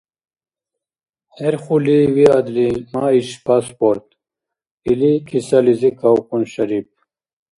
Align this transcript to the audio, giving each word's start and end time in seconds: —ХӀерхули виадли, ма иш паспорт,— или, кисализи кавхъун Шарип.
—ХӀерхули 1.35 1.97
виадли, 2.15 2.69
ма 2.93 3.05
иш 3.19 3.29
паспорт,— 3.45 4.07
или, 4.91 5.11
кисализи 5.27 5.91
кавхъун 5.99 6.43
Шарип. 6.53 6.89